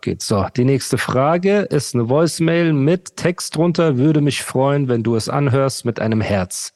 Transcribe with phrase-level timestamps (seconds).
[0.00, 0.46] Geht so.
[0.56, 3.98] Die nächste Frage ist eine Voicemail mit Text drunter.
[3.98, 6.72] Würde mich freuen, wenn du es anhörst mit einem Herz.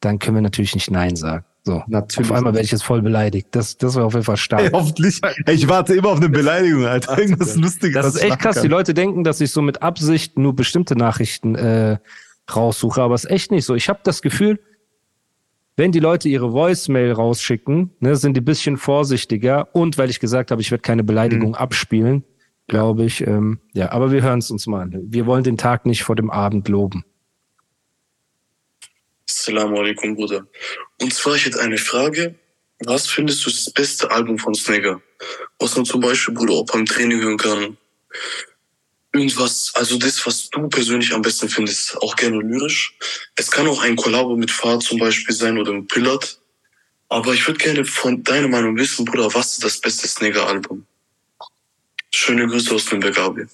[0.00, 1.44] Dann können wir natürlich nicht Nein sagen.
[1.62, 2.30] So, Natürlich.
[2.30, 3.48] Auf einmal werde ich jetzt voll beleidigt.
[3.50, 4.62] Das, das war auf jeden Fall stark.
[4.62, 5.20] Ey, hoffentlich.
[5.46, 7.18] Ich warte immer auf eine Beleidigung, Alter.
[7.18, 8.02] Irgendwas Lustiges.
[8.02, 8.56] Das ist echt krass.
[8.56, 8.78] machen Die kann.
[8.78, 11.98] Leute denken, dass ich so mit Absicht nur bestimmte Nachrichten äh,
[12.54, 13.74] raussuche, aber es ist echt nicht so.
[13.74, 14.58] Ich habe das Gefühl,
[15.76, 19.74] wenn die Leute ihre Voicemail rausschicken, ne, sind die bisschen vorsichtiger.
[19.74, 22.24] Und weil ich gesagt habe, ich werde keine Beleidigung abspielen,
[22.70, 23.20] glaube ich.
[23.22, 24.98] Ähm, ja, aber wir hören es uns mal an.
[25.10, 27.04] Wir wollen den Tag nicht vor dem Abend loben.
[29.28, 30.46] Assalamu alaikum, Bruder.
[31.02, 32.36] Und zwar, ich hätte eine Frage.
[32.84, 35.02] Was findest du das beste Album von Snagger?
[35.58, 37.76] Was man zum Beispiel, Bruder, auch beim Training hören kann.
[39.12, 42.96] Irgendwas, also das, was du persönlich am besten findest, auch gerne lyrisch.
[43.34, 46.40] Es kann auch ein Kollabo mit Fahrt zum Beispiel sein oder mit Pillard.
[47.08, 50.86] Aber ich würde gerne von deiner Meinung wissen, Bruder, was ist das beste Snagger-Album?
[52.10, 53.46] Schöne Grüße aus Nürnberg, Abi.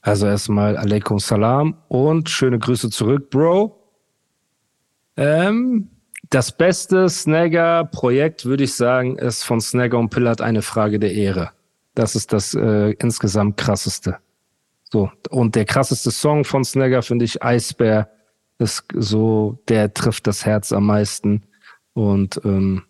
[0.00, 3.78] Also erstmal Alaikum Salam und schöne Grüße zurück, Bro.
[5.16, 5.90] Ähm,
[6.28, 11.52] das beste Snagger-Projekt, würde ich sagen, ist von Snagger und Pillard eine Frage der Ehre.
[11.94, 14.18] Das ist das äh, insgesamt krasseste.
[14.90, 15.10] So.
[15.30, 18.10] Und der krasseste Song von Snagger finde ich Eisbär.
[18.58, 21.42] Ist so, der trifft das Herz am meisten.
[21.92, 22.84] Und ähm,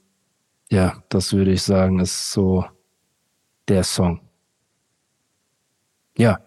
[0.71, 2.65] ja, das würde ich sagen, ist so
[3.69, 4.21] der Song.
[6.17, 6.41] Ja.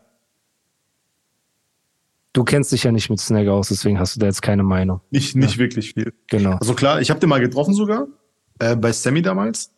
[2.33, 5.01] Du kennst dich ja nicht mit Snagger aus, deswegen hast du da jetzt keine Meinung.
[5.09, 6.13] Nicht, nicht wirklich viel.
[6.27, 6.57] Genau.
[6.57, 8.07] Also klar, ich habe den mal getroffen sogar.
[8.59, 9.71] Äh, bei Sammy damals.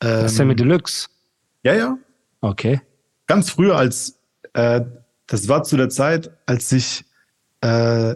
[0.00, 1.08] Ähm, Sammy Deluxe.
[1.64, 1.98] Ja, ja.
[2.40, 2.80] Okay.
[3.26, 4.20] Ganz früher als,
[4.52, 4.82] äh,
[5.26, 7.04] das war zu der Zeit, als ich
[7.60, 8.14] äh,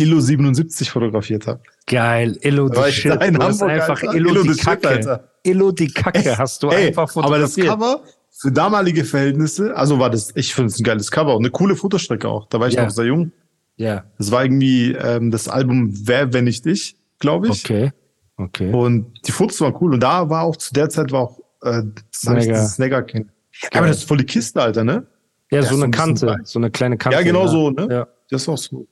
[0.00, 1.60] Illo 77 fotografiert habe.
[1.86, 2.36] Geil.
[2.42, 3.12] Illo die Shit.
[3.12, 4.14] da in Du hast Hamburg, einfach Alter.
[4.14, 4.88] Illo, Illo die Kacke.
[4.88, 5.28] Alter.
[5.42, 7.66] Illo die Kacke hast du Ey, einfach aber das fotografiert.
[7.68, 11.50] Cover für damalige Verhältnisse, also war das, ich finde es ein geiles Cover und eine
[11.50, 12.48] coole Fotostrecke auch.
[12.48, 12.84] Da war ich Ja.
[12.84, 13.32] noch sehr jung.
[13.76, 14.04] ja.
[14.18, 17.64] Das war irgendwie ähm, das Album Wer, wenn nicht ich, glaube ich.
[17.64, 17.92] Okay.
[18.36, 18.72] Okay.
[18.72, 19.92] Und die Fotos waren cool.
[19.94, 21.82] Und da war auch, zu der Zeit war auch äh,
[22.14, 22.64] Snagger.
[22.66, 23.30] Snagger kennen.
[23.74, 25.06] Aber das ist voll die Kiste, Alter, ne?
[25.50, 26.36] ja, der so eine Kante.
[26.44, 27.18] So eine kleine Kante.
[27.18, 27.88] Ja, genau so, ne?
[27.90, 28.08] Ja.
[28.30, 28.86] Das ist auch so.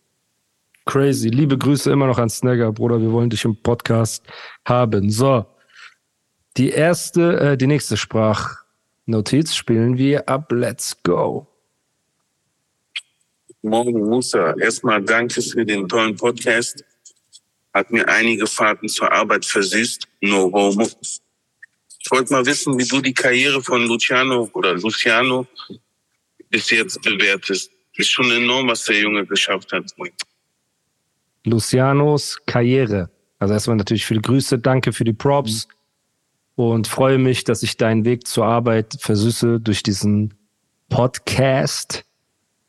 [0.88, 1.28] Crazy.
[1.28, 2.98] Liebe Grüße immer noch an Snagger, Bruder.
[2.98, 4.24] Wir wollen dich im Podcast
[4.64, 5.10] haben.
[5.10, 5.44] So.
[6.56, 10.50] Die erste, äh, die nächste Sprachnotiz spielen wir ab.
[10.50, 11.46] Let's go.
[13.60, 16.82] Morgen Musa, erstmal danke für den tollen Podcast.
[17.74, 20.08] Hat mir einige Fahrten zur Arbeit versüßt.
[20.22, 20.88] No homo.
[21.02, 25.46] Ich wollte mal wissen, wie du die Karriere von Luciano oder Luciano
[26.48, 27.70] bis jetzt bewertest.
[27.92, 29.94] Ist schon enorm, was der Junge geschafft hat.
[31.48, 33.10] Lucianos Karriere.
[33.38, 35.68] Also erstmal natürlich viele Grüße, danke für die Props
[36.56, 40.34] und freue mich, dass ich deinen Weg zur Arbeit versüße durch diesen
[40.88, 42.04] Podcast.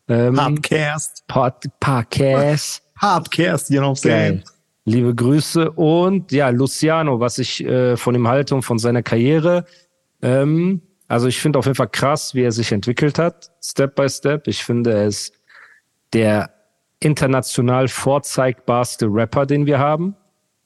[0.08, 1.24] Ähm, Hardcast.
[1.28, 2.84] Pod, Podcast.
[2.98, 4.44] Hardcast, you know what I'm saying?
[4.86, 9.66] Liebe Grüße und ja, Luciano, was ich äh, von ihm halte und von seiner Karriere.
[10.22, 14.08] Ähm, also ich finde auf jeden Fall krass, wie er sich entwickelt hat, Step by
[14.10, 14.48] Step.
[14.48, 15.34] Ich finde, er ist
[16.14, 16.54] der
[17.00, 20.16] international vorzeigbarste Rapper, den wir haben.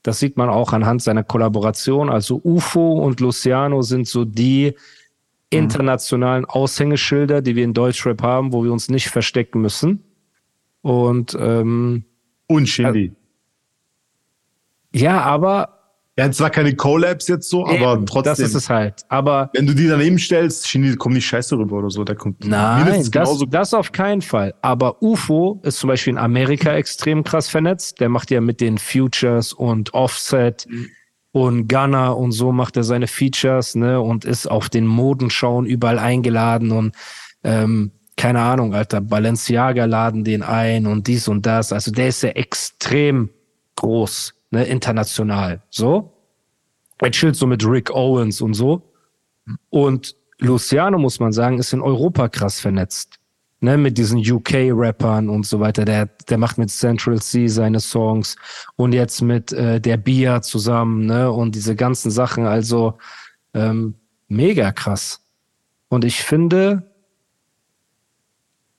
[0.02, 2.10] Das sieht man auch anhand seiner Kollaboration.
[2.10, 4.74] Also UFO und Luciano sind so die
[5.50, 10.04] internationalen Aushängeschilder, die wir in Deutschrap haben, wo wir uns nicht verstecken müssen.
[10.82, 12.04] Und ähm,
[12.48, 13.14] Und Shindy.
[14.94, 15.83] ja, aber
[16.20, 18.24] Hat zwar keine Collabs jetzt so, aber trotzdem.
[18.24, 19.02] Das ist es halt.
[19.10, 22.04] Aber wenn du die daneben stellst, Shindy kommt nicht scheiße rüber oder so.
[22.04, 24.54] Der kommt nein, das, das auf keinen Fall.
[24.62, 28.00] Aber UFO ist zum Beispiel in Amerika extrem krass vernetzt.
[28.00, 30.68] Der macht ja mit den Futures und Offset
[31.32, 35.98] und Gunner und so macht er seine Features, ne, und ist auf den Modenschauen überall
[35.98, 36.96] eingeladen und
[37.44, 41.74] ähm, keine Ahnung, Alter, Balenciaga laden den ein und dies und das.
[41.74, 43.32] Also der ist ja extrem
[43.76, 45.62] groß, ne, international.
[45.70, 46.14] So.
[47.00, 48.82] Er chillt so mit Rick Owens und so.
[49.70, 53.20] Und Luciano, muss man sagen, ist in Europa krass vernetzt.
[53.60, 55.86] Ne, mit diesen UK-Rappern und so weiter.
[55.86, 58.36] Der, der macht mit Central C seine Songs
[58.76, 62.46] und jetzt mit äh, der Bia zusammen, ne, und diese ganzen Sachen.
[62.46, 62.98] Also
[63.54, 63.96] ähm,
[64.28, 65.22] mega krass.
[65.88, 66.84] Und ich finde,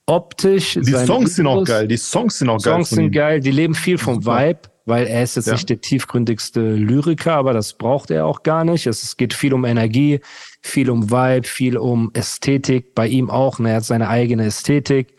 [0.05, 0.75] optisch.
[0.75, 1.87] Die Songs sind auch geil.
[1.87, 2.73] Die Songs sind auch geil.
[2.73, 3.39] Songs sind geil.
[3.39, 5.53] Die leben viel vom Vibe, weil er ist jetzt ja.
[5.53, 8.85] nicht der tiefgründigste Lyriker, aber das braucht er auch gar nicht.
[8.85, 10.19] Es geht viel um Energie,
[10.61, 12.93] viel um Vibe, viel um Ästhetik.
[12.93, 13.57] Bei ihm auch.
[13.59, 13.71] Ne?
[13.71, 15.15] Er hat seine eigene Ästhetik.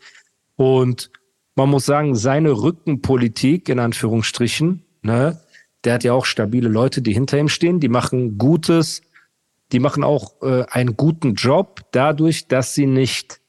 [0.54, 1.10] Und
[1.56, 5.40] man muss sagen, seine Rückenpolitik, in Anführungsstrichen, ne,
[5.84, 9.02] der hat ja auch stabile Leute, die hinter ihm stehen, die machen Gutes,
[9.72, 13.40] die machen auch äh, einen guten Job dadurch, dass sie nicht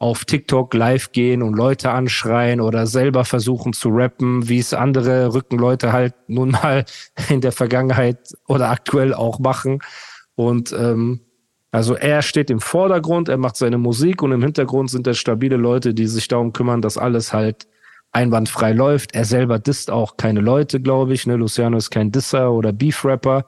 [0.00, 5.34] auf TikTok live gehen und Leute anschreien oder selber versuchen zu rappen, wie es andere
[5.34, 6.86] Rückenleute halt nun mal
[7.28, 9.80] in der Vergangenheit oder aktuell auch machen.
[10.36, 11.20] Und ähm,
[11.70, 15.56] also er steht im Vordergrund, er macht seine Musik und im Hintergrund sind da stabile
[15.56, 17.68] Leute, die sich darum kümmern, dass alles halt
[18.10, 19.14] einwandfrei läuft.
[19.14, 21.26] Er selber disst auch keine Leute, glaube ich.
[21.26, 21.36] Ne?
[21.36, 23.44] Luciano ist kein Disser oder Beef-Rapper.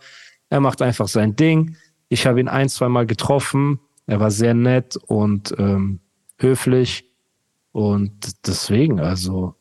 [0.51, 1.77] Er macht einfach sein Ding.
[2.11, 3.81] Ich habe ihn ein, zwei Mal getroffen.
[4.07, 6.02] Er war sehr nett und ähm,
[6.43, 7.11] höflich
[7.73, 9.55] und deswegen, also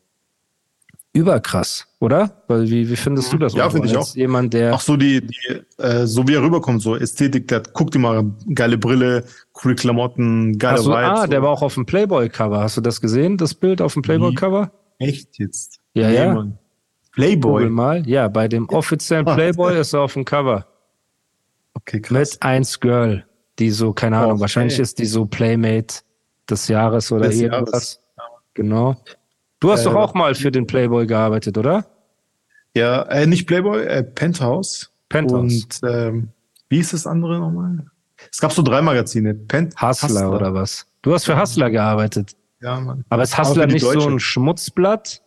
[1.12, 2.42] überkrass, oder?
[2.48, 3.54] Weil wie, wie findest du das?
[3.54, 4.14] Ja, finde ich auch.
[4.14, 7.94] Jemand, der auch so die, die äh, so wie er rüberkommt, so Ästhetik, der guckt
[7.94, 8.24] immer
[8.54, 11.04] geile Brille, coole Klamotten, geile also, Vibes.
[11.04, 11.26] Ah, so.
[11.26, 12.60] der war auch auf dem Playboy-Cover.
[12.60, 14.72] Hast du das gesehen, das Bild auf dem Playboy-Cover?
[14.98, 15.80] Echt jetzt?
[15.94, 16.34] Ja, nee, ja.
[16.34, 16.58] Mann.
[17.12, 17.68] Playboy.
[17.68, 18.08] Mal.
[18.08, 20.66] Ja, bei dem offiziellen Playboy ist er auf dem Cover.
[21.74, 22.34] Okay, krass.
[22.34, 23.26] Mit eins Girl,
[23.58, 25.96] die so, keine Ahnung, oh, wahrscheinlich ist die so Playmate
[26.52, 27.70] des Jahres oder des irgendwas.
[27.70, 28.00] Jahres.
[28.54, 28.96] Genau.
[29.60, 31.86] Du hast äh, doch auch mal für den Playboy gearbeitet, oder?
[32.74, 34.90] Ja, äh, nicht Playboy, äh, Penthouse.
[35.08, 35.40] Penthouse.
[35.40, 36.28] Und ähm,
[36.68, 37.86] wie ist das andere nochmal?
[38.30, 39.34] Es gab so drei Magazine.
[39.34, 40.86] Pent Hustler, Hustler, oder was?
[41.02, 42.36] Du hast für Hustler gearbeitet.
[42.60, 43.04] Ja, Mann.
[43.08, 44.00] Aber ist Hustler nicht Deutsche.
[44.00, 45.22] so ein Schmutzblatt?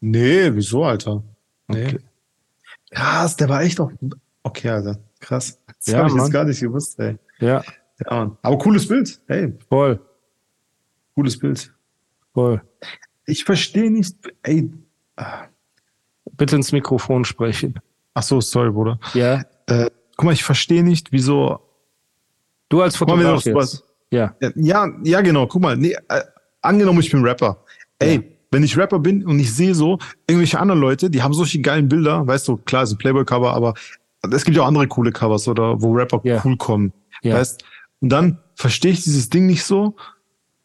[0.00, 1.22] Nee, wieso, Alter?
[1.68, 1.86] Nee.
[1.86, 1.98] Okay.
[2.90, 3.90] Krass, der war echt auch.
[4.42, 4.98] Okay, Alter.
[5.20, 5.58] Krass.
[5.66, 7.18] Das ja, habe ich jetzt gar nicht gewusst, ey.
[7.38, 7.62] Ja.
[8.00, 8.36] Ja, Mann.
[8.42, 9.20] Aber cooles Bild.
[9.26, 9.52] Hey.
[9.68, 10.00] Voll.
[11.20, 11.70] Cooles Bild.
[12.32, 12.62] Voll.
[13.26, 14.72] Ich verstehe nicht, ey.
[16.32, 17.78] Bitte ins Mikrofon sprechen.
[18.14, 18.98] Ach so, sorry, Bruder.
[19.12, 19.42] Ja.
[19.66, 21.60] Äh, guck mal, ich verstehe nicht, wieso.
[22.70, 23.84] Du als Fotograf mal, jetzt.
[24.10, 24.34] Ja.
[24.54, 24.88] ja.
[25.04, 25.46] Ja, genau.
[25.46, 26.22] Guck mal, nee, äh,
[26.62, 27.62] angenommen, ich bin Rapper.
[27.98, 28.22] Ey, ja.
[28.50, 31.86] wenn ich Rapper bin und ich sehe so irgendwelche anderen Leute, die haben solche geilen
[31.86, 33.74] Bilder, weißt du, klar, ist ein Playboy-Cover, aber
[34.32, 36.40] es gibt ja auch andere coole Covers oder wo Rapper ja.
[36.46, 36.94] cool kommen.
[37.22, 37.34] Ja.
[37.34, 37.62] Weißt?
[38.00, 39.96] Und dann verstehe ich dieses Ding nicht so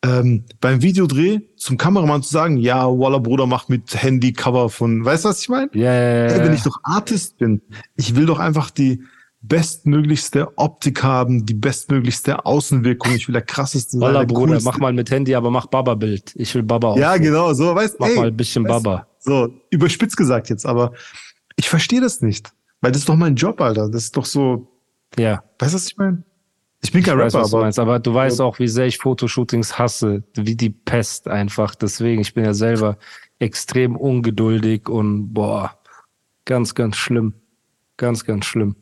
[0.06, 5.04] ähm, beim Videodreh zum Kameramann zu sagen, ja, Walla Bruder macht mit Handy Cover von,
[5.04, 5.70] weißt du, was ich meine?
[5.74, 6.44] Ja, ja, ja.
[6.44, 7.62] Wenn ich doch Artist bin,
[7.96, 9.02] ich will doch einfach die
[9.42, 13.14] bestmöglichste Optik haben, die bestmöglichste Außenwirkung.
[13.14, 14.28] Ich will der krasseste Walla sein.
[14.28, 14.70] Bruder, coolste.
[14.70, 16.34] mach mal mit Handy, aber mach Baba-Bild.
[16.36, 16.98] Ich will Baba auch.
[16.98, 17.98] Ja, genau, so, weißt du.
[18.00, 19.08] Mach ey, mal ein bisschen Baba.
[19.20, 20.94] So, überspitzt gesagt jetzt, aber
[21.56, 22.52] ich verstehe das nicht.
[22.82, 23.90] Weil das ist doch mein Job, Alter.
[23.90, 24.68] Das ist doch so.
[25.18, 25.44] Ja.
[25.60, 26.24] Weißt du, was ich meine?
[26.86, 28.86] Ich bin kein ich Rapper, weiß, aber, du meinst, aber du weißt auch, wie sehr
[28.86, 31.74] ich Fotoshootings hasse, wie die Pest einfach.
[31.74, 32.98] Deswegen, ich bin ja selber
[33.40, 35.80] extrem ungeduldig und boah,
[36.46, 37.34] ganz, ganz schlimm.
[37.98, 38.76] Ganz, ganz schlimm.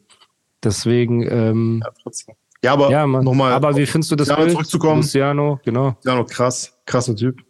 [0.62, 2.34] Deswegen, ähm, ja.
[2.64, 3.54] Ja, aber ja, nochmal.
[3.54, 4.52] Aber wie findest du das Bild?
[4.52, 5.02] zurückzukommen.
[5.02, 5.96] Luciano, genau.
[5.96, 7.42] Luciano, krass, krasser Typ.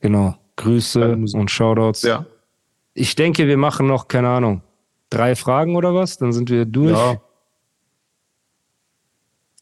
[0.00, 0.36] Genau.
[0.56, 2.02] Grüße und Shoutouts.
[2.02, 2.26] Ja.
[2.92, 4.62] Ich denke, wir machen noch, keine Ahnung,
[5.08, 6.18] drei Fragen oder was?
[6.18, 6.96] Dann sind wir durch.
[6.96, 7.20] Ja.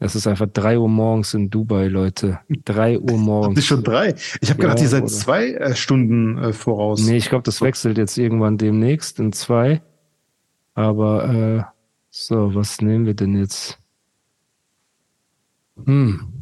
[0.00, 2.38] Es ist einfach drei Uhr morgens in Dubai, Leute.
[2.64, 3.48] Drei Uhr morgens.
[3.48, 4.14] Habt ihr schon drei?
[4.40, 7.04] Ich habe ja, gedacht, ihr seid zwei äh, Stunden äh, voraus.
[7.04, 9.82] Nee, ich glaube, das wechselt jetzt irgendwann demnächst in zwei.
[10.74, 11.62] Aber äh,
[12.10, 13.80] so, was nehmen wir denn jetzt?
[15.84, 16.38] Hm.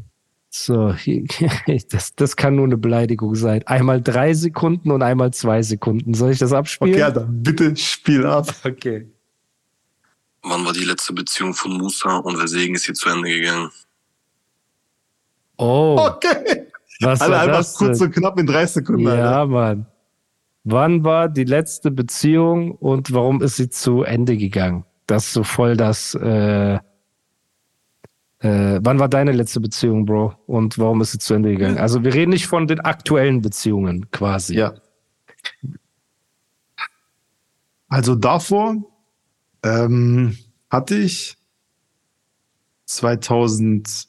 [0.50, 0.94] So,
[1.90, 3.62] das, das kann nur eine Beleidigung sein.
[3.66, 6.12] Einmal drei Sekunden und einmal zwei Sekunden.
[6.12, 6.94] Soll ich das abspielen?
[6.94, 8.54] Okay, dann bitte spiel ab.
[8.64, 9.06] Okay.
[10.48, 13.70] Wann war die letzte Beziehung von Musa und weswegen ist sie zu Ende gegangen?
[15.56, 15.96] Oh.
[15.98, 16.68] Okay.
[17.00, 19.02] Was Alle einfach das kurz und knapp in drei Sekunden.
[19.02, 19.46] Ja, Alter.
[19.46, 19.86] Mann.
[20.62, 24.84] Wann war die letzte Beziehung und warum ist sie zu Ende gegangen?
[25.06, 26.14] Das ist so voll das.
[26.14, 26.74] Äh,
[28.38, 30.34] äh, wann war deine letzte Beziehung, Bro?
[30.46, 31.78] Und warum ist sie zu Ende gegangen?
[31.78, 34.54] Also wir reden nicht von den aktuellen Beziehungen quasi.
[34.54, 34.74] Ja.
[37.88, 38.76] Also davor
[39.62, 40.36] ähm,
[40.70, 41.36] hatte ich
[42.86, 44.08] 2000,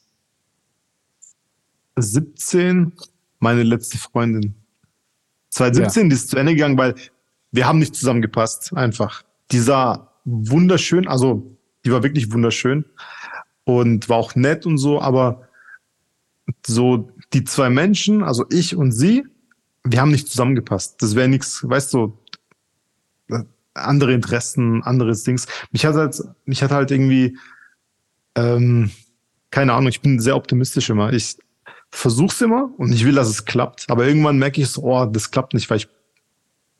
[1.94, 2.92] 2017
[3.38, 4.54] meine letzte Freundin.
[5.50, 6.94] 2017 die ist zu Ende gegangen, weil
[7.50, 9.22] wir haben nicht zusammengepasst, einfach.
[9.50, 12.84] Die sah wunderschön, also die war wirklich wunderschön
[13.64, 15.48] und war auch nett und so, aber
[16.66, 19.24] so die zwei Menschen, also ich und sie,
[19.84, 21.00] wir haben nicht zusammengepasst.
[21.02, 22.18] Das wäre nichts, weißt du,
[23.84, 25.46] andere Interessen, anderes Dings.
[25.70, 27.38] Mich hat halt, mich hat halt irgendwie,
[28.34, 28.90] ähm,
[29.50, 31.12] keine Ahnung, ich bin sehr optimistisch immer.
[31.12, 31.36] Ich
[31.90, 33.86] versuch's immer und ich will, dass es klappt.
[33.88, 35.88] Aber irgendwann merke ich so, oh, das klappt nicht, weil ich,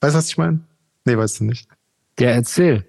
[0.00, 0.60] weißt du, was ich meine?
[1.04, 1.68] Nee, weißt du nicht.
[2.18, 2.84] Ja, erzähl.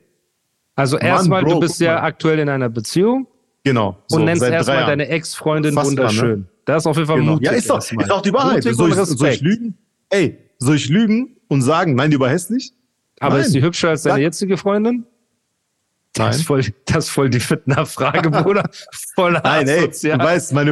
[0.76, 3.28] Also erstmal, du bist ja aktuell in einer Beziehung.
[3.64, 4.02] Genau.
[4.08, 6.28] So, und nennst erstmal deine Ex-Freundin wunderschön.
[6.28, 6.46] Dran, ne?
[6.66, 7.34] Das ist auf jeden Fall genau.
[7.34, 7.48] mutig.
[7.48, 8.64] Ja, ist doch, ist auch die Wahrheit.
[8.64, 9.78] Soll ich, soll ich lügen?
[10.10, 12.74] Ey, soll ich lügen und sagen, nein, die war hässlich?
[13.20, 13.46] Aber Nein.
[13.46, 14.22] ist die hübscher als deine Sag.
[14.22, 15.06] jetzige Freundin?
[16.14, 18.70] Das ist voll, das ist voll die Fitner-Frage, Bruder.
[19.16, 20.72] Voll Nein, ey, du weißt, meine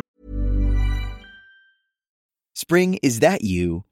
[2.54, 3.84] Spring, is that you?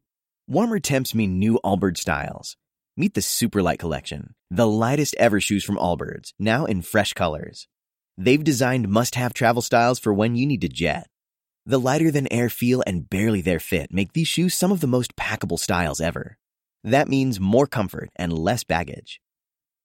[0.47, 2.57] Warmer temps mean new Allbirds styles.
[2.97, 7.67] Meet the Superlight Collection, the lightest ever shoes from Allbirds, now in fresh colors.
[8.17, 11.07] They've designed must-have travel styles for when you need to jet.
[11.65, 14.87] The lighter than air feel and barely there fit make these shoes some of the
[14.87, 16.37] most packable styles ever.
[16.85, 19.19] That means more comfort and less baggage.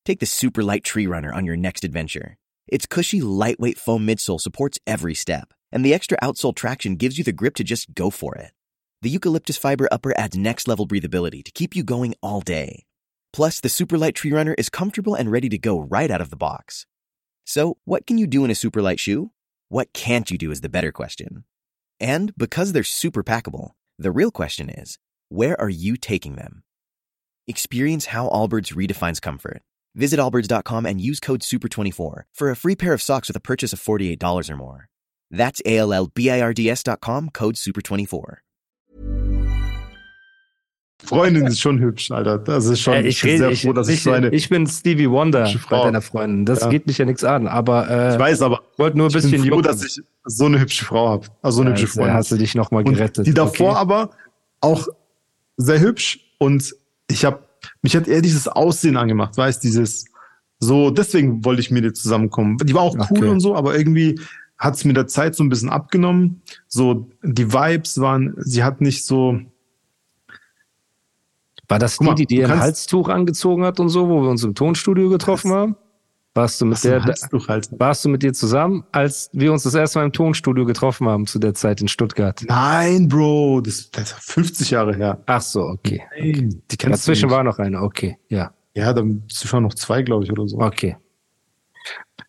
[0.04, 2.37] Take the super light tree runner on your next adventure.
[2.69, 7.25] Its cushy, lightweight foam midsole supports every step, and the extra outsole traction gives you
[7.25, 8.50] the grip to just go for it.
[9.00, 12.85] The eucalyptus fiber upper adds next level breathability to keep you going all day.
[13.33, 16.28] Plus, the super light tree runner is comfortable and ready to go right out of
[16.28, 16.85] the box.
[17.47, 19.30] So, what can you do in a super light shoe?
[19.71, 21.45] What can't you do is the better question.
[21.99, 24.99] And because they're super packable, the real question is,
[25.30, 26.62] where are you taking them?
[27.47, 29.62] Experience how Allbirds redefines comfort.
[29.94, 33.73] Visit allbirds.com and use code SUPER24 for a free pair of socks with a purchase
[33.73, 34.88] of $48 or more.
[35.30, 38.38] That's A-L-L-B-I-R-D-S.com, code SUPER24.
[41.02, 42.38] Freundin ist schon hübsch, Alter.
[42.38, 44.28] Das ist schon, äh, ich, bin sehr froh, dass ich, ich so eine.
[44.30, 46.44] Ich bin Stevie Wonder bei deiner Freundin.
[46.44, 46.68] Das ja.
[46.68, 47.88] geht mich ja nichts an, aber.
[47.88, 48.61] Äh, ich weiß, aber.
[48.73, 51.26] Ich wollte nur ein bisschen Ich bin froh, dass ich so eine hübsche Frau habe.
[51.42, 52.14] Also so eine ja, hübsche Freundin.
[52.14, 53.18] hast du dich nochmal gerettet.
[53.18, 53.78] Und die davor okay.
[53.78, 54.11] aber
[54.61, 54.88] auch
[55.56, 56.75] sehr hübsch und
[57.11, 57.40] ich habe,
[57.83, 60.07] mich hat eher dieses Aussehen angemacht, weißt, dieses,
[60.59, 62.57] so, deswegen wollte ich mit dir zusammenkommen.
[62.59, 63.29] Die war auch cool okay.
[63.29, 64.21] und so, aber irgendwie
[64.59, 66.43] hat es mit der Zeit so ein bisschen abgenommen.
[66.69, 69.40] So, die Vibes waren, sie hat nicht so.
[71.67, 74.55] War das die, die dir ein Halstuch angezogen hat und so, wo wir uns im
[74.55, 75.76] Tonstudio getroffen haben?
[76.34, 80.04] Warst du mit der, warst du mit dir zusammen, als wir uns das erste Mal
[80.04, 82.44] im Tonstudio getroffen haben zu der Zeit in Stuttgart?
[82.46, 85.20] Nein, Bro, das, das ist 50 Jahre her.
[85.26, 86.02] Ach so, okay.
[86.16, 86.49] okay.
[86.70, 88.52] Die kennst Dazwischen war noch eine, okay, ja.
[88.75, 90.60] Ja, dann schon noch zwei, glaube ich, oder so.
[90.60, 90.96] Okay.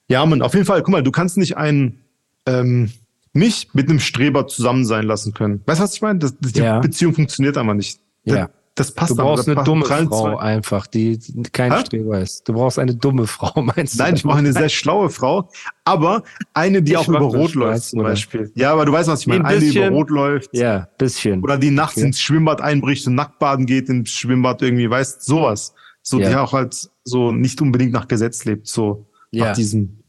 [0.08, 2.02] Ja, man, auf jeden Fall, guck mal, du kannst nicht einen,
[2.48, 2.92] ähm,
[3.34, 5.62] mich mit einem Streber zusammen sein lassen können.
[5.68, 6.18] Weißt du, was ich meine?
[6.18, 6.80] Das, die ja.
[6.80, 8.00] Beziehung funktioniert einfach nicht.
[8.24, 11.20] Ja das passt Du brauchst eine dumme Frau einfach, die
[11.52, 11.82] kein Hä?
[11.82, 12.48] Streber ist.
[12.48, 14.04] Du brauchst eine dumme Frau, meinst du?
[14.04, 15.50] Nein, ich brauche eine sehr schlaue Frau,
[15.84, 16.24] aber
[16.54, 18.52] eine, die ich auch über Rot läuft zum Beispiel.
[18.56, 19.44] Ja, aber du weißt, was ich meine.
[19.44, 20.50] Eine, die über Rot läuft.
[20.54, 21.44] Ja, bisschen.
[21.44, 22.08] Oder die nachts okay.
[22.08, 25.74] ins Schwimmbad einbricht und nackt baden geht ins Schwimmbad irgendwie, weißt sowas.
[26.02, 26.30] So, ja.
[26.30, 29.48] die auch halt so nicht unbedingt nach Gesetz lebt, so ja.
[29.48, 30.00] nach diesem.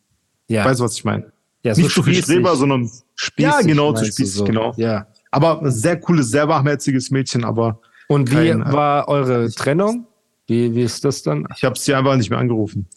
[0.48, 0.64] Ja.
[0.64, 1.32] Weißt du, was ich meine?
[1.64, 4.44] Ja, so nicht so viel Streber, sondern spießig, ja, genau, zu spießig, so.
[4.44, 4.72] genau.
[4.76, 5.06] Ja.
[5.30, 10.06] Aber sehr cooles, sehr warmherziges Mädchen, aber und wie kein, war eure Trennung?
[10.46, 11.46] Wie, wie ist das dann?
[11.56, 12.88] Ich habe sie einfach nicht mehr angerufen.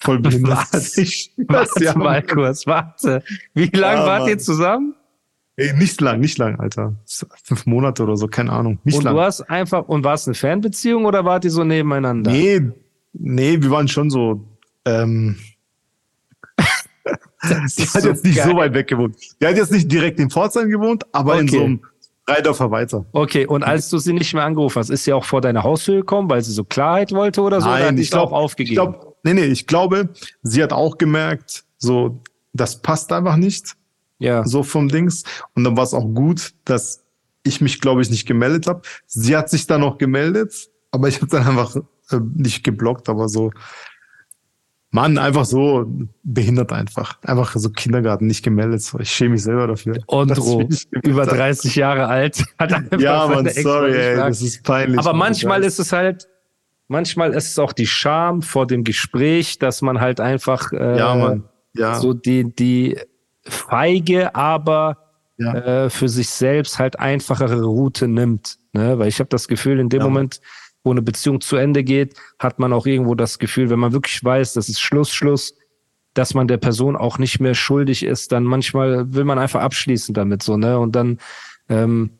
[0.00, 0.66] Voll behindert.
[0.96, 3.22] Ich, warte mal kurz, warte.
[3.54, 4.28] Wie lange ja, wart Mann.
[4.30, 4.94] ihr zusammen?
[5.56, 6.94] Ey, nicht lang, nicht lang, Alter.
[7.42, 8.78] Fünf Monate oder so, keine Ahnung.
[8.84, 9.14] Nicht und lang.
[9.14, 12.30] du hast einfach, und war es eine Fernbeziehung oder wart ihr so nebeneinander?
[12.30, 12.60] Nee,
[13.12, 14.44] nee, wir waren schon so,
[14.84, 15.36] ähm,
[16.58, 16.64] die
[17.48, 18.48] hat so jetzt nicht geil.
[18.48, 19.16] so weit weg gewohnt.
[19.40, 21.40] Die hat jetzt nicht direkt in Pforzheim gewohnt, aber okay.
[21.40, 21.80] in so einem
[22.28, 23.06] Drei Dörfer weiter.
[23.12, 25.96] Okay, und als du sie nicht mehr angerufen hast, ist sie auch vor deine Haustür
[25.96, 27.68] gekommen, weil sie so Klarheit wollte oder so?
[27.68, 28.72] Nein, oder ich glaube aufgegeben.
[28.72, 30.10] Ich glaub, nee, nee, ich glaube,
[30.42, 32.20] sie hat auch gemerkt, so,
[32.52, 33.76] das passt einfach nicht.
[34.18, 34.44] Ja.
[34.44, 35.24] So vom Dings.
[35.54, 37.02] Und dann war es auch gut, dass
[37.44, 38.82] ich mich, glaube ich, nicht gemeldet habe.
[39.06, 41.76] Sie hat sich dann noch gemeldet, aber ich habe dann einfach
[42.10, 43.52] äh, nicht geblockt, aber so,
[45.00, 45.86] Mann, einfach so
[46.24, 47.18] behindert einfach.
[47.22, 48.82] Einfach so Kindergarten nicht gemeldet.
[48.98, 49.98] Ich schäme mich selber dafür.
[50.08, 50.68] Ondro,
[51.04, 54.98] über 30 Jahre alt, hat einfach Ja, Mann, sorry, ey, das ist peinlich.
[54.98, 56.26] Aber manchmal ist es halt,
[56.88, 61.14] manchmal ist es auch die Scham vor dem Gespräch, dass man halt einfach äh, ja,
[61.14, 61.44] Mann.
[61.74, 61.94] Ja.
[61.94, 62.98] so die, die
[63.44, 64.98] feige, aber
[65.36, 65.84] ja.
[65.84, 68.58] äh, für sich selbst halt einfachere Route nimmt.
[68.72, 68.98] Ne?
[68.98, 70.06] Weil ich habe das Gefühl, in dem ja.
[70.06, 70.40] Moment
[70.84, 74.22] wo eine Beziehung zu Ende geht, hat man auch irgendwo das Gefühl, wenn man wirklich
[74.22, 75.54] weiß, das ist Schluss, Schluss,
[76.14, 80.14] dass man der Person auch nicht mehr schuldig ist, dann manchmal will man einfach abschließen
[80.14, 80.78] damit so, ne?
[80.78, 81.18] Und dann
[81.68, 82.10] ähm,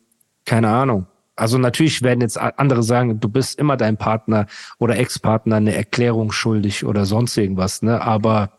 [0.45, 1.07] keine Ahnung.
[1.37, 4.47] Also natürlich werden jetzt andere sagen, du bist immer dein Partner
[4.79, 8.01] oder Ex-Partner eine Erklärung schuldig oder sonst irgendwas, ne?
[8.03, 8.53] Aber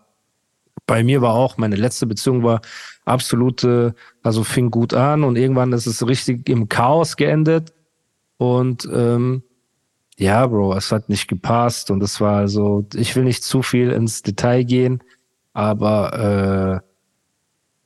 [0.85, 2.61] bei mir war auch, meine letzte Beziehung war
[3.05, 7.73] absolute, also fing gut an und irgendwann ist es richtig im Chaos geendet.
[8.37, 9.43] Und ähm,
[10.19, 13.89] ja, Bro, es hat nicht gepasst und es war so, ich will nicht zu viel
[13.91, 15.01] ins Detail gehen,
[15.53, 16.81] aber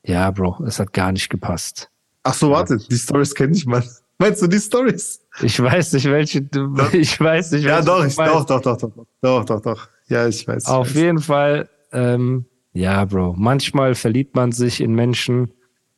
[0.03, 1.91] äh, ja, Bro, es hat gar nicht gepasst.
[2.23, 3.83] Ach so, warte, die Stories kenne ich mal.
[4.17, 5.21] Meinst du die Stories?
[5.41, 8.91] Ich weiß nicht, welche du, ich weiß nicht, Ja, doch, ich, doch, doch, doch, doch,
[9.21, 9.87] doch, doch, doch.
[10.07, 10.65] Ja, ich weiß.
[10.65, 11.01] Auf ich weiß.
[11.01, 13.35] jeden Fall, ähm, ja, Bro.
[13.37, 15.51] Manchmal verliebt man sich in Menschen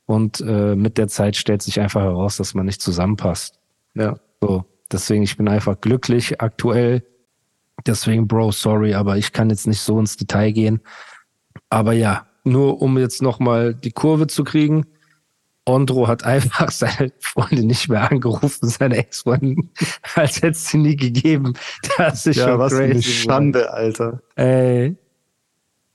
[0.05, 3.57] und äh, mit der Zeit stellt sich einfach heraus, dass man nicht zusammenpasst.
[3.93, 4.19] Ja.
[4.41, 7.03] So, deswegen, ich bin einfach glücklich aktuell.
[7.85, 10.81] Deswegen, Bro, sorry, aber ich kann jetzt nicht so ins Detail gehen.
[11.69, 14.85] Aber ja, nur um jetzt nochmal die Kurve zu kriegen.
[15.67, 19.71] Ondro hat einfach seine Freundin nicht mehr angerufen, seine Ex-Freundin,
[20.15, 21.53] als hätte es sie nie gegeben.
[21.97, 22.91] Das ist Ja, schon was für crazy.
[22.93, 23.01] eine.
[23.01, 24.21] Schande, Alter.
[24.35, 24.95] Ey.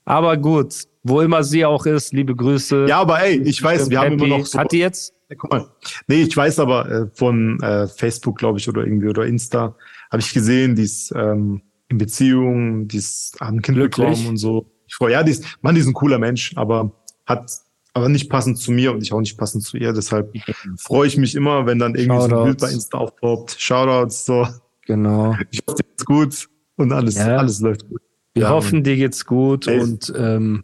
[0.03, 2.85] Aber gut, wo immer sie auch ist, liebe Grüße.
[2.89, 4.25] Ja, aber ey, ich weiß, wir haben Happy.
[4.25, 4.59] immer noch so.
[4.59, 5.13] Hat die jetzt?
[5.31, 5.65] Ja, guck mal.
[6.07, 9.75] Nee, ich weiß aber äh, von äh, Facebook, glaube ich, oder irgendwie oder Insta,
[10.11, 14.07] habe ich gesehen, die ist ähm, in Beziehung, die ist hat ein Kind Glücklich.
[14.09, 14.69] bekommen und so.
[14.87, 16.91] Ich freue, ja, die ist, Mann, die ist ein cooler Mensch, aber
[17.25, 17.49] hat
[17.93, 19.93] aber nicht passend zu mir und ich auch nicht passend zu ihr.
[19.93, 20.33] Deshalb
[20.77, 22.45] freue ich mich immer, wenn dann irgendwie so ein Shoutouts.
[22.45, 23.55] Bild bei Insta aufpoppt.
[23.59, 24.47] Shoutouts, so.
[24.85, 25.33] Genau.
[25.51, 27.37] Ich hoffe, dir geht's gut und alles, Ja.
[27.37, 28.01] alles läuft gut.
[28.33, 29.79] Wir Ja, hoffen, dir geht's gut Ey.
[29.81, 30.63] und ähm,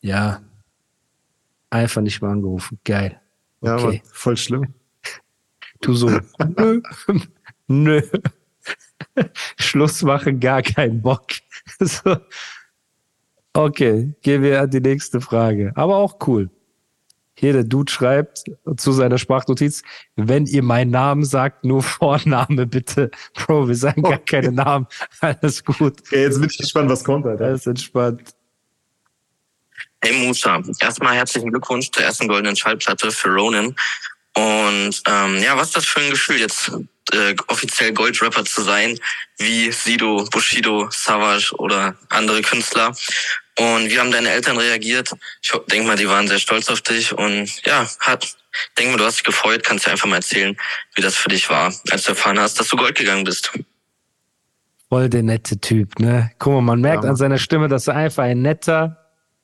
[0.00, 0.40] ja,
[1.70, 2.78] einfach nicht mal angerufen.
[2.84, 3.20] Geil.
[3.62, 4.02] Ja, Okay.
[4.12, 4.74] voll schlimm.
[5.80, 6.10] Du so,
[6.56, 6.80] nö,
[7.68, 8.02] nö.
[9.58, 11.26] Schluss machen, gar keinen Bock.
[11.80, 12.16] So.
[13.52, 15.72] Okay, gehen wir an die nächste Frage.
[15.74, 16.50] Aber auch cool.
[17.34, 18.44] Hier der Dude schreibt
[18.76, 19.82] zu seiner Sprachnotiz,
[20.16, 23.10] wenn ihr meinen Namen sagt, nur Vorname bitte.
[23.34, 24.40] Bro, wir sagen gar Okay.
[24.42, 24.86] keine Namen.
[25.20, 26.00] Alles gut.
[26.00, 27.44] Okay, jetzt bin ich gespannt, was kommt, Alter.
[27.46, 28.34] Alles entspannt.
[30.00, 33.74] Hey Musa, erstmal herzlichen Glückwunsch zur ersten goldenen Schallplatte für Ronin.
[34.34, 36.70] Und ähm, ja, was ist das für ein Gefühl, jetzt
[37.12, 38.96] äh, offiziell Goldrapper zu sein,
[39.38, 42.94] wie Sido, Bushido, Savage oder andere Künstler?
[43.58, 45.10] Und wie haben deine Eltern reagiert?
[45.42, 48.36] Ich denke mal, die waren sehr stolz auf dich und ja, hat,
[48.78, 49.64] denke mal, du hast dich gefreut.
[49.64, 50.56] Kannst du einfach mal erzählen,
[50.94, 53.50] wie das für dich war, als du erfahren hast, dass du Gold gegangen bist.
[54.88, 56.30] Voll der nette Typ, ne?
[56.38, 58.97] Guck mal, man merkt Ja, an seiner Stimme, dass er einfach ein netter,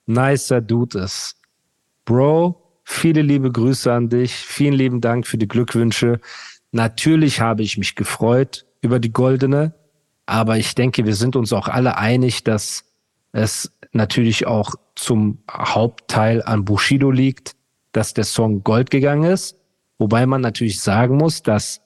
[0.07, 1.37] nicer Dude ist.
[2.05, 4.35] Bro, viele liebe Grüße an dich.
[4.35, 6.21] Vielen lieben Dank für die Glückwünsche.
[6.73, 9.75] Natürlich habe ich mich gefreut über die goldene,
[10.27, 12.85] aber ich denke, wir sind uns auch alle einig, dass
[13.33, 17.55] es natürlich auch zum Hauptteil an Bushido liegt,
[17.93, 19.57] dass der Song Gold gegangen ist.
[19.99, 21.81] Wobei man natürlich sagen muss, dass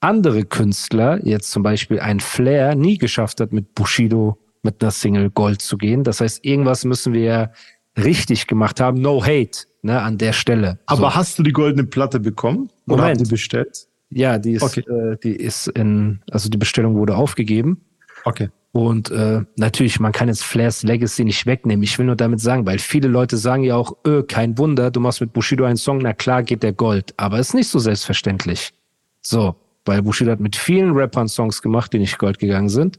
[0.00, 5.30] andere Künstler, jetzt zum Beispiel ein Flair, nie geschafft hat, mit Bushido mit einer Single
[5.30, 6.04] Gold zu gehen.
[6.04, 7.52] Das heißt, irgendwas müssen wir
[7.96, 9.00] richtig gemacht haben.
[9.00, 10.78] No hate, ne, an der Stelle.
[10.86, 11.14] Aber so.
[11.14, 12.70] hast du die goldene Platte bekommen?
[12.86, 13.20] Oder Moment.
[13.20, 13.86] habt ihr bestellt?
[14.10, 14.80] ja, die ist, Okay.
[14.88, 17.80] äh, die ist in, also die Bestellung wurde aufgegeben.
[18.24, 18.48] Okay.
[18.72, 21.82] Und äh, natürlich, man kann jetzt Flairs Legacy nicht wegnehmen.
[21.84, 24.98] Ich will nur damit sagen, weil viele Leute sagen ja auch, öh, kein Wunder, du
[24.98, 27.14] machst mit Bushido einen Song, na klar geht der Gold.
[27.16, 28.72] Aber ist nicht so selbstverständlich.
[29.20, 32.98] So, weil Bushido hat mit vielen Rappern Songs gemacht, die nicht Gold gegangen sind.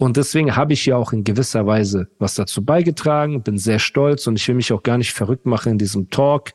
[0.00, 4.26] Und deswegen habe ich ja auch in gewisser Weise was dazu beigetragen, bin sehr stolz
[4.26, 6.52] und ich will mich auch gar nicht verrückt machen in diesem Talk.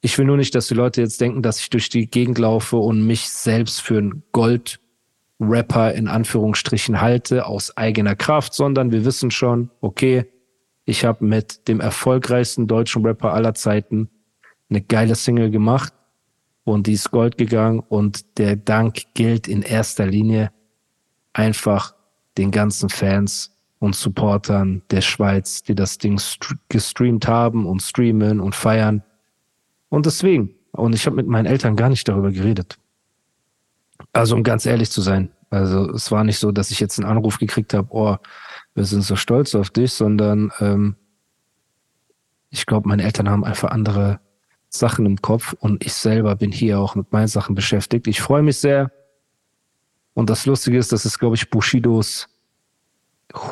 [0.00, 2.78] Ich will nur nicht, dass die Leute jetzt denken, dass ich durch die Gegend laufe
[2.78, 9.30] und mich selbst für einen Gold-Rapper in Anführungsstrichen halte aus eigener Kraft, sondern wir wissen
[9.30, 10.24] schon, okay,
[10.86, 14.08] ich habe mit dem erfolgreichsten deutschen Rapper aller Zeiten
[14.70, 15.92] eine geile Single gemacht
[16.64, 20.52] und die ist Gold gegangen und der Dank gilt in erster Linie
[21.34, 21.97] einfach
[22.38, 28.40] den ganzen Fans und Supportern der Schweiz, die das Ding st gestreamt haben und streamen
[28.40, 29.02] und feiern.
[29.88, 32.78] Und deswegen, und ich habe mit meinen Eltern gar nicht darüber geredet.
[34.12, 37.08] Also um ganz ehrlich zu sein, also es war nicht so, dass ich jetzt einen
[37.08, 38.16] Anruf gekriegt habe, oh,
[38.74, 40.96] wir sind so stolz auf dich, sondern ähm,
[42.50, 44.20] ich glaube, meine Eltern haben einfach andere
[44.68, 48.06] Sachen im Kopf und ich selber bin hier auch mit meinen Sachen beschäftigt.
[48.06, 48.90] Ich freue mich sehr.
[50.18, 52.26] Und das Lustige ist, das ist, glaube ich, Bushidos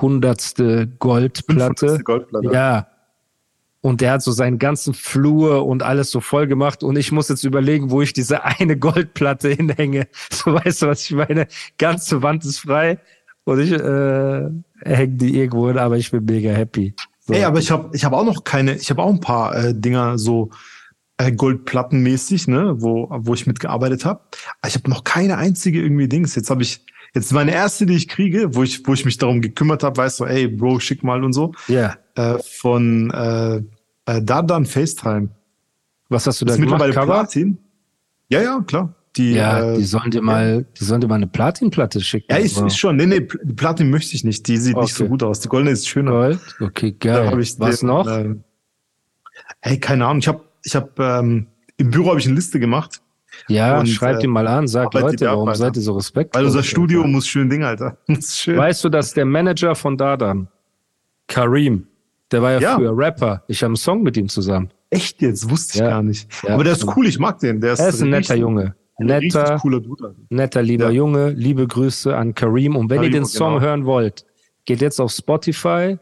[0.00, 2.00] hundertste Goldplatte.
[2.00, 2.04] 500.
[2.04, 2.52] Goldplatte.
[2.52, 2.88] Ja.
[3.82, 6.82] Und der hat so seinen ganzen Flur und alles so voll gemacht.
[6.82, 10.08] Und ich muss jetzt überlegen, wo ich diese eine Goldplatte hinhänge.
[10.32, 11.46] So weißt du, was ich meine?
[11.78, 12.98] Ganze Wand ist frei.
[13.44, 14.50] Und ich äh,
[14.82, 16.96] hänge die irgendwo hin, aber ich bin mega happy.
[17.20, 17.32] So.
[17.32, 19.72] Ey, aber ich habe ich hab auch noch keine, ich habe auch ein paar äh,
[19.72, 20.50] Dinger so
[21.18, 24.20] äh, Goldplattenmäßig, ne, wo, wo ich mitgearbeitet habe.
[24.66, 26.34] Ich habe noch keine einzige irgendwie Dings.
[26.34, 29.40] Jetzt habe ich, jetzt meine erste, die ich kriege, wo ich, wo ich mich darum
[29.40, 31.52] gekümmert habe, weißt du, ey, Bro, schick mal und so.
[31.68, 31.96] Ja.
[32.16, 33.56] Äh, von äh,
[34.06, 35.28] äh, Dardan FaceTime.
[36.08, 36.80] Was hast du da Das gemacht?
[36.86, 37.06] mittlerweile?
[37.06, 37.58] Platin.
[38.28, 38.94] Ja, ja, klar.
[39.16, 42.26] Die, Ja, äh, die sollen dir mal, die sollen dir mal eine Platinplatte schicken.
[42.30, 42.66] ja, Wow.
[42.66, 42.96] ist schon.
[42.96, 44.46] Nee, nee, die Platin möchte ich nicht.
[44.46, 45.10] Die sieht nicht so Okay.
[45.10, 45.40] gut aus.
[45.40, 46.10] Die goldene ist schöner.
[46.10, 46.40] Gold.
[46.60, 47.40] Okay, geil.
[47.40, 48.06] ich Was den, noch?
[48.06, 48.44] Ähm,
[49.62, 50.18] hey, keine Ahnung.
[50.18, 53.00] Ich habe, ich habe ähm, im Büro habe ich eine Liste gemacht,
[53.48, 55.58] ja, und, schreib äh, die mal an, sag arbeitet Leute, ihr warum Alter.
[55.58, 56.38] seid ihr so respektlos?
[56.40, 57.10] weil unser Studio Alter?
[57.12, 57.98] muss schön Ding, Alter.
[58.20, 58.56] Schön.
[58.56, 60.48] Weißt du, dass der Manager von Dadan,
[61.28, 61.86] Karim,
[62.32, 62.74] der war ja, Ja.
[62.76, 63.42] früher Rapper.
[63.46, 64.70] Ich habe einen Song mit ihm zusammen.
[64.90, 65.48] Echt jetzt?
[65.50, 65.90] Wusste ich Ja.
[65.90, 66.28] gar nicht.
[66.42, 66.54] Ja.
[66.54, 67.06] Aber der ist cool.
[67.06, 67.60] Ich mag den.
[67.60, 68.74] Der ist, Er ist ein netter richtig- Junge.
[68.98, 70.14] Netter, cooler Dude.
[70.30, 70.90] Netter, lieber.
[70.90, 71.30] Junge.
[71.30, 72.74] Liebe Grüße an Karim.
[72.76, 73.66] Und wenn ihr Karim, den Song genau.
[73.66, 74.24] hören wollt,
[74.64, 75.98] geht jetzt auf Spotify.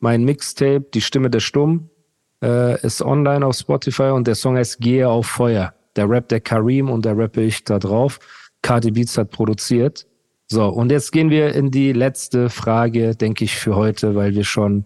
[0.00, 1.88] Mein Mixtape, Die Stimme der Stumm,
[2.44, 5.72] äh, ist online auf Spotify und der Song heißt Gehe auf Feuer.
[5.96, 8.18] Der rappt der Karim und der rappe ich da drauf.
[8.62, 10.06] Cardi Beats hat produziert.
[10.46, 14.44] So, und jetzt gehen wir in die letzte Frage, denke ich, für heute, weil wir
[14.44, 14.84] schon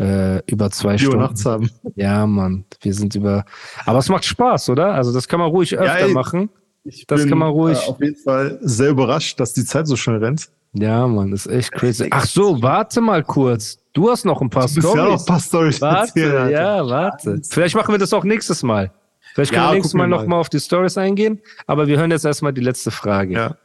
[0.00, 1.70] äh, über zwei Die Stunden nachts haben.
[1.94, 3.44] ja, Mann, wir sind über.
[3.86, 4.94] Aber es macht Spaß, oder?
[4.94, 6.12] Also das kann man ruhig öfter ey.
[6.12, 6.50] machen.
[6.84, 9.96] Ich Das kann man ruhig- Äh, auf jeden Fall sehr überrascht, dass die Zeit so
[9.96, 10.48] schnell rennt.
[10.72, 12.06] Ja, Mann, ist echt crazy.
[12.10, 13.78] Ach so, warte mal kurz.
[13.92, 15.20] Du hast noch ein paar Du bist ja noch Stories.
[15.22, 17.40] ein paar Storys Warte, ja, warte.
[17.48, 18.92] Vielleicht machen wir das auch nächstes Mal.
[19.34, 20.28] Vielleicht können Ja, wir nächstes Mal wir noch mal.
[20.28, 21.40] mal auf die Stories eingehen.
[21.66, 23.34] Aber wir hören jetzt erstmal die letzte Frage.
[23.34, 23.56] Ja.